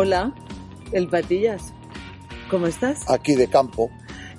[0.00, 0.32] Hola,
[0.92, 1.72] el Patillas.
[2.50, 3.08] ¿Cómo estás?
[3.10, 3.90] Aquí de campo,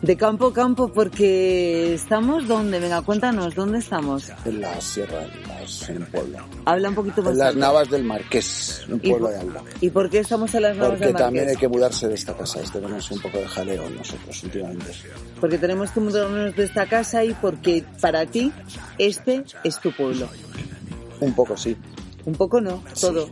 [0.01, 2.79] De campo a campo porque estamos ¿dónde?
[2.79, 4.31] Venga, cuéntanos, ¿dónde estamos?
[4.45, 6.37] en la sierra, en, las- en un pueblo.
[6.63, 7.33] Habla un poquito más.
[7.33, 7.55] En las.
[7.57, 9.61] Navas del Marqués, un ¿Y pueblo de Alba.
[9.81, 11.59] ¿Y por qué estamos en las Navas Porque del también hay Marqués?
[11.59, 12.61] que mudarse de esta casa.
[12.71, 14.91] Tenemos un poco de jaleo nosotros últimamente.
[15.41, 18.53] Porque tenemos que mudarnos de esta casa y porque para ti
[18.97, 20.29] este es tu pueblo.
[21.19, 21.75] Un poco sí.
[22.25, 23.29] Un poco no, todo.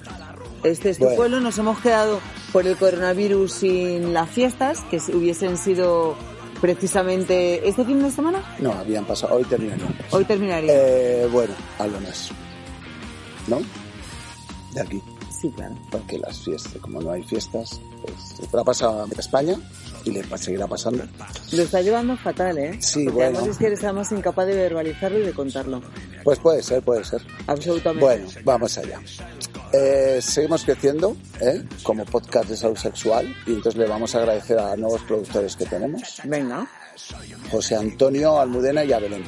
[0.63, 1.17] Este es tu Bueno.
[1.17, 1.39] pueblo.
[1.39, 2.19] Nos hemos quedado
[2.52, 6.16] por el coronavirus sin las fiestas, que hubiesen sido
[6.61, 8.44] precisamente este fin de semana.
[8.59, 9.36] No, habían pasado.
[9.36, 9.95] Hoy terminarían.
[10.11, 10.72] Hoy terminaría.
[10.73, 12.30] Eh, bueno, algo más.
[13.47, 13.59] ¿No?
[14.73, 15.02] De aquí.
[15.39, 15.75] Sí, claro.
[15.91, 19.55] Porque las fiestas, como no hay fiestas, pues le ha pasado a España
[20.03, 21.03] y le seguirá pasando.
[21.52, 22.77] Lo está llevando fatal, ¿eh?
[22.81, 23.38] Sí, Porque bueno.
[23.38, 25.81] además es que eres además incapaz de verbalizarlo y de contarlo.
[26.23, 27.21] Pues puede ser, puede ser.
[27.45, 28.03] Absolutamente.
[28.03, 28.99] Bueno, vamos allá.
[29.73, 31.64] Eh, seguimos creciendo ¿eh?
[31.84, 35.66] como podcast de salud sexual y entonces le vamos a agradecer a nuevos productores que
[35.66, 36.68] tenemos, Venga.
[37.52, 39.23] José Antonio Almudena y a Belén.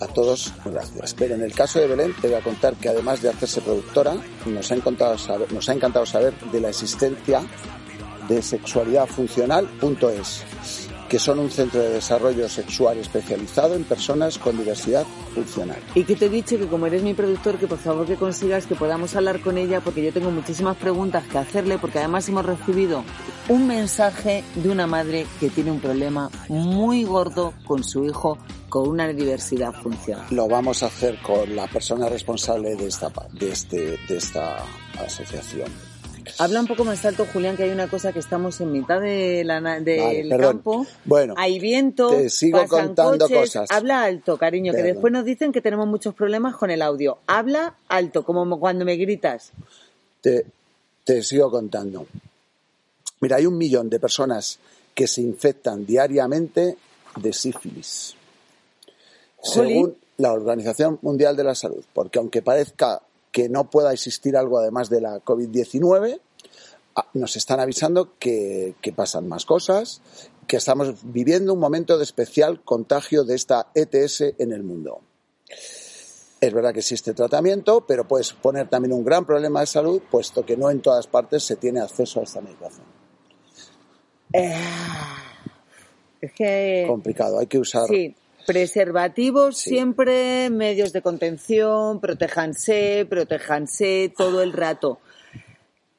[0.00, 1.14] A todos, gracias.
[1.14, 4.14] Pero en el caso de Belén, te voy a contar que además de hacerse productora,
[4.46, 7.42] nos ha encantado saber, nos ha encantado saber de la existencia
[8.28, 10.44] de sexualidadfuncional.es,
[11.10, 15.82] que son un centro de desarrollo sexual especializado en personas con diversidad funcional.
[15.96, 18.64] Y que te he dicho que como eres mi productor, que por favor que consigas
[18.64, 22.46] que podamos hablar con ella, porque yo tengo muchísimas preguntas que hacerle, porque además hemos
[22.46, 23.02] recibido
[23.48, 28.88] un mensaje de una madre que tiene un problema muy gordo con su hijo con
[28.88, 30.26] una diversidad funcional.
[30.30, 34.58] lo vamos a hacer con la persona responsable de esta de este de esta
[34.96, 35.89] asociación.
[36.38, 39.44] Habla un poco más alto, Julián, que hay una cosa que estamos en mitad de
[39.84, 40.86] del Vale, campo.
[41.04, 43.38] Bueno, hay viento, te sigo pasan contando coches.
[43.38, 43.70] cosas.
[43.70, 47.18] Habla alto, cariño, que después nos dicen que tenemos muchos problemas con el audio.
[47.26, 49.52] Habla alto, como cuando me gritas.
[50.20, 50.46] Te,
[51.04, 52.06] te sigo contando.
[53.20, 54.58] Mira, hay un millón de personas
[54.94, 56.76] que se infectan diariamente
[57.16, 58.14] de sífilis.
[59.36, 59.72] Jolín.
[59.72, 63.00] Según la Organización Mundial de la Salud, porque aunque parezca
[63.32, 66.20] que no pueda existir algo además de la COVID-19,
[66.96, 70.02] ah, nos están avisando que, que pasan más cosas,
[70.46, 75.00] que estamos viviendo un momento de especial contagio de esta ETS en el mundo.
[76.40, 80.44] Es verdad que existe tratamiento, pero puede suponer también un gran problema de salud, puesto
[80.44, 82.86] que no en todas partes se tiene acceso a esta medicación.
[84.32, 84.54] Eh,
[86.20, 86.84] es que...
[86.88, 87.86] Complicado, hay que usar.
[87.88, 88.14] Sí,
[88.50, 89.70] preservativos Sí.
[89.70, 94.98] siempre, medios de contención, protéjanse, protéjanse todo el rato.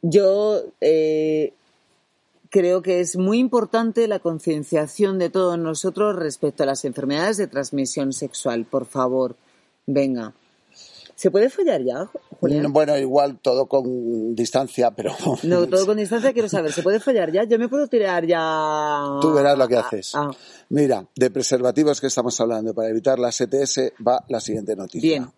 [0.01, 1.53] Yo eh,
[2.50, 7.47] creo que es muy importante la concienciación de todos nosotros respecto a las enfermedades de
[7.47, 8.66] transmisión sexual.
[8.66, 9.38] Por favor,
[9.85, 10.34] venga.
[11.16, 12.09] ¿Se puede follar ya,
[12.41, 12.74] Julián?
[12.74, 16.74] Bueno, igual todo con distancia, pero No, todo con distancia quiero saber.
[16.74, 17.44] ¿Se puede follar ya?
[17.46, 19.19] Yo me puedo tirar ya.
[19.22, 20.12] tú verás lo que haces.
[20.16, 20.29] Ah,
[20.69, 25.09] Mira, de preservativos que estamos hablando para evitar las ETS va la siguiente noticia.
[25.09, 25.31] Bien.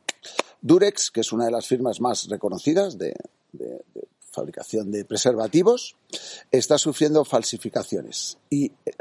[0.62, 3.14] Durex, que es una de las firmas más reconocidas de,
[3.52, 5.96] de- de fabricación de preservativos,
[6.52, 8.38] está sufriendo falsificaciones.
[8.50, 8.92] Y eh,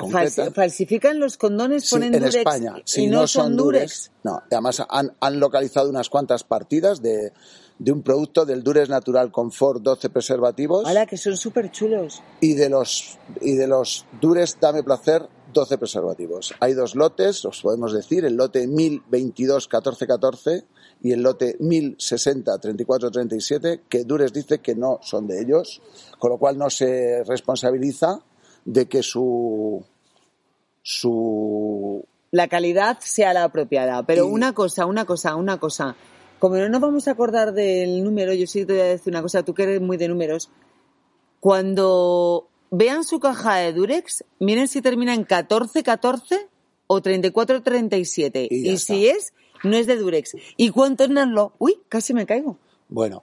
[0.54, 2.74] falsifican los condones, Sí, ponen en Durex España.
[2.78, 4.10] y Si no, son Durex.
[4.22, 7.32] No, además han, han localizado unas cuantas partidas de,
[7.78, 12.22] de un producto del Durex Natural Comfort 12 preservativos Hala, que son súper chulos.
[12.40, 16.54] y de los y de los Durex Dame Placer 12 preservativos.
[16.60, 20.64] Hay dos lotes, os podemos decir, el lote 1022 14 14
[21.02, 25.82] y el lote 1060 34 37 que Durex dice que no son de ellos,
[26.18, 28.20] con lo cual no se responsabiliza
[28.64, 29.84] de que su
[30.82, 34.02] su La calidad sea la apropiada.
[34.04, 35.94] Pero Y- una cosa, una cosa, una cosa.
[36.38, 39.22] Como no nos vamos a acordar del número, yo sí te voy a decir una
[39.22, 40.50] cosa, tú que eres muy de números.
[41.40, 46.48] Cuando vean su caja de Durex, miren si termina en 1414
[46.88, 48.48] o 3437.
[48.50, 49.32] Y Y, si es,
[49.62, 50.32] no es de Durex.
[50.56, 51.52] ¿Y cuánto es Nanlo?
[51.58, 52.58] Uy, casi me caigo.
[52.88, 53.22] Bueno,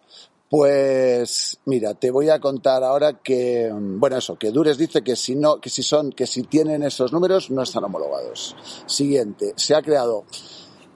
[0.49, 5.35] Pues mira, te voy a contar ahora que, bueno, eso, que Dures dice que si
[5.35, 8.55] no, que si son, que si tienen esos números no están homologados.
[8.87, 10.25] Siguiente, se ha creado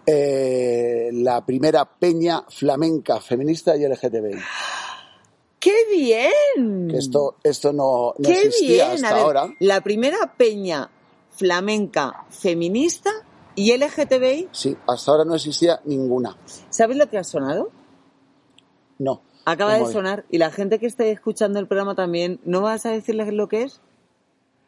[0.07, 4.39] eh, la primera peña flamenca feminista y LGTBI.
[5.93, 6.91] ¡Qué bien!
[6.91, 9.05] Esto, esto no, no ¡Qué existía bien!
[9.05, 9.53] hasta A ver, ahora.
[9.59, 10.89] La primera peña
[11.31, 13.11] flamenca feminista
[13.55, 16.35] y LGTBI, Sí, hasta ahora no existía ninguna.
[16.69, 17.69] ¿sabes lo que ha sonado?
[18.99, 19.21] No.
[19.45, 22.91] Acaba de sonar y la gente que esté escuchando el programa también, ¿no vas a
[22.91, 23.81] decirles lo que es?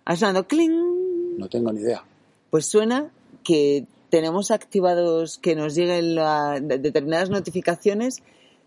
[0.05, 1.37] Ha sonado cling.
[1.37, 2.03] No tengo ni idea.
[2.49, 3.11] Pues suena
[3.43, 8.21] que tenemos activados que nos lleguen la- de- determinadas notificaciones,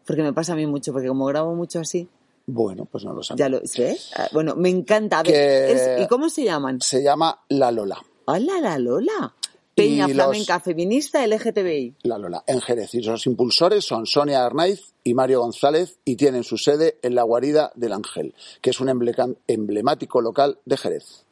[0.07, 2.09] porque me pasa a mí mucho, porque como grabo mucho así,
[2.51, 3.45] Bueno, pues no lo sabía.
[3.45, 4.11] ya lo ¿ves?
[4.17, 5.19] Ah, Bueno, me encanta.
[5.19, 6.81] A ver, es- ¿y cómo se llaman?
[6.81, 8.03] Se llama La Lola.
[8.25, 9.35] ¡Hola, la Lola!
[9.75, 11.97] Peña los- flamenca feminista LGTBI.
[12.05, 12.95] La Lola, en Jerez.
[12.95, 17.23] Y los impulsores son Sonia Arnaiz y Mario González y tienen su sede en la
[17.23, 21.27] Guarida del Ángel, que es un emble- emblemático local de Jerez.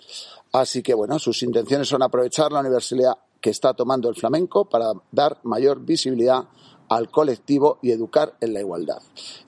[0.52, 4.92] Así que, bueno, sus intenciones son aprovechar la universidad que está tomando el flamenco para
[5.10, 6.44] dar mayor visibilidad
[6.88, 8.98] al colectivo y educar en la igualdad.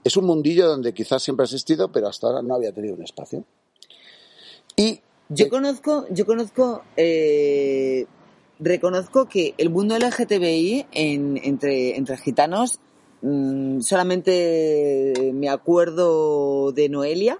[0.04, 3.02] Es un mundillo donde quizás siempre ha existido, pero hasta ahora no había tenido un
[3.02, 3.44] espacio.
[4.76, 5.00] Y
[5.30, 8.06] Yo conozco, yo conozco, eh,
[8.58, 12.78] reconozco que el mundo LGTBI en- entre, entre gitanos,
[13.22, 17.38] mm, solamente me acuerdo de Noelia,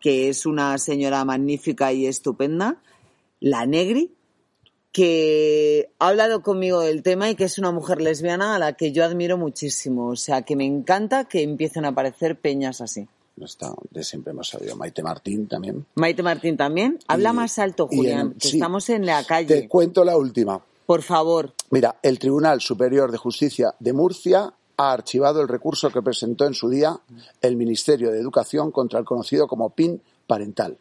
[0.00, 2.82] que es una señora magnífica y estupenda,
[3.40, 4.10] la Negri,
[4.94, 8.92] que ha hablado conmigo del tema y que es una mujer lesbiana a la que
[8.92, 10.06] yo admiro muchísimo.
[10.06, 13.06] O sea, que me encanta que empiecen a aparecer peñas así.
[13.36, 14.76] no está, de siempre hemos sabido.
[14.76, 15.84] Maite Martín también.
[15.96, 17.00] Maite Martín también.
[17.08, 18.56] Habla Y- más alto, Julián, en- que sí.
[18.58, 19.68] estamos en la Te calle.
[19.68, 20.62] cuento la última.
[20.86, 21.52] Por favor.
[21.70, 26.54] Mira, el Tribunal Superior de Justicia de Murcia ha archivado el recurso que presentó en
[26.54, 26.96] su día
[27.42, 30.78] el Ministerio de Educación contra el conocido como PIN parental.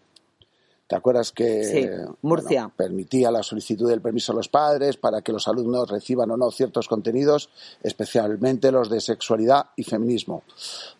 [0.93, 1.89] ¿Te acuerdas que Sí,
[2.21, 2.61] Murcia.
[2.65, 6.37] bueno, permitía la solicitud del permiso a los padres para que los alumnos reciban o
[6.37, 7.49] no ciertos contenidos,
[7.81, 10.43] especialmente los de sexualidad y feminismo?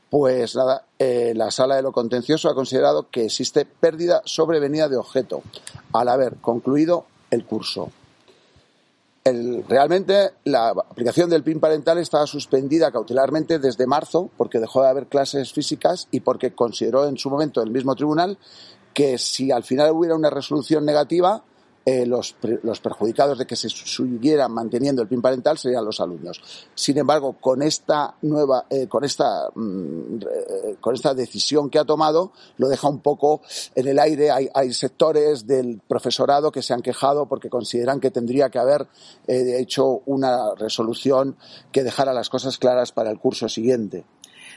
[0.10, 4.98] Pues nada, eh, la sala de lo contencioso ha considerado que existe pérdida sobrevenida de
[4.98, 5.44] objeto
[5.92, 7.92] al haber concluido el curso.
[9.24, 14.90] El- realmente la aplicación del PIN parental estaba suspendida cautelarmente desde marzo porque dejó de
[14.90, 18.40] haber clases físicas y porque consideró en su momento el mismo tribunal
[18.94, 21.44] que si al final hubiera una resolución negativa,
[21.86, 26.42] eh, los, los perjudicados de que se siguiera manteniendo el PIN parental serían los alumnos.
[26.74, 31.84] Sin embargo, con esta nueva, eh, con esta, mm, eh, con esta decisión que ha
[31.84, 33.42] tomado, lo deja un poco
[33.76, 34.32] en el aire.
[34.32, 38.88] Hay, hay sectores del profesorado que se han quejado porque consideran que tendría que haber
[39.28, 41.36] eh, hecho una resolución
[41.72, 44.06] que dejara las cosas claras para el curso siguiente.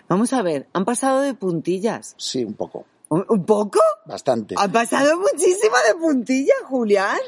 [0.09, 2.15] Vamos a ver, han pasado de puntillas.
[2.17, 3.79] Sí, un poco, ¿Un, poco?
[4.05, 4.55] bastante.
[4.59, 7.19] Han pasado muchísimo de puntillas, Julián.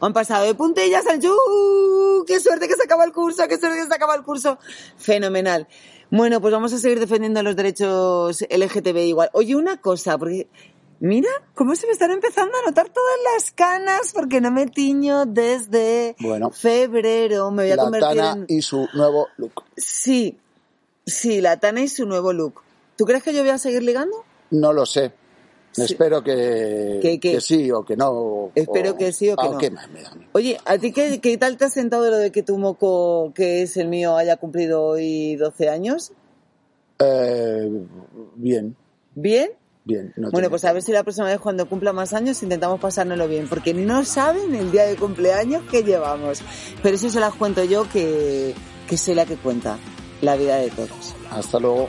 [0.00, 3.78] Han pasado de puntillas, dicho, "Uh, qué suerte que se acaba el curso, qué suerte
[3.80, 4.58] que se acaba el curso.
[4.96, 5.66] Fenomenal.
[6.10, 9.28] Bueno, pues vamos a seguir defendiendo los derechos LGTB igual.
[9.34, 10.48] Oye, una cosa, porque
[11.00, 15.26] mira cómo se me están empezando a notar todas las canas porque no me tiño
[15.26, 16.50] desde Bueno.
[16.50, 17.50] febrero.
[17.50, 18.46] Me voy a La convertir Tana en...
[18.48, 19.64] y su nuevo look.
[19.76, 20.38] Sí,
[21.04, 22.62] sí, la Tana y su nuevo look.
[22.96, 24.24] ¿Tú crees que yo voy a seguir ligando?
[24.50, 25.12] No lo sé.
[25.84, 27.32] Espero que, ¿Que qué?
[27.32, 28.50] que sí o que no.
[28.54, 29.58] Espero que sí o que Ah, no.
[29.58, 30.00] ¿qué más me?
[30.32, 33.62] Oye, ¿a ti qué, qué tal te has sentado lo de que tu moco, que
[33.62, 36.12] es el mío, haya cumplido hoy 12 años?
[37.00, 37.68] Eh,
[38.36, 38.76] bien,
[39.14, 39.50] ¿Bien?
[39.84, 40.12] bien.
[40.16, 43.28] no bueno, pues a ver si la próxima vez cuando cumpla más años intentamos pasárnoslo
[43.28, 46.42] bien, porque no saben el día de cumpleaños que llevamos.
[46.82, 48.54] Pero eso se las cuento yo que,
[48.88, 49.78] que soy la que cuenta
[50.22, 51.14] la vida de todos.
[51.30, 51.88] Hasta luego.